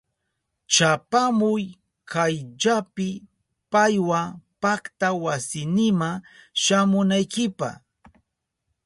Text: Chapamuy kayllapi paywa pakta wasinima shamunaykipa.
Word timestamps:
Chapamuy 0.73 1.65
kayllapi 2.11 3.09
paywa 3.71 4.21
pakta 4.61 5.07
wasinima 5.23 6.09
shamunaykipa. 6.61 7.69